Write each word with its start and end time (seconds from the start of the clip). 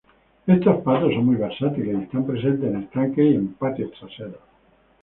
Estos 0.47 0.81
patos 0.81 1.13
son 1.13 1.27
muy 1.27 1.35
versátiles 1.35 1.95
y 1.95 2.03
están 2.05 2.25
presentes 2.25 2.67
en 2.73 2.81
estanques 2.85 3.23
y 3.23 3.35
en 3.35 3.53
patios 3.53 3.91
traseros. 3.91 4.41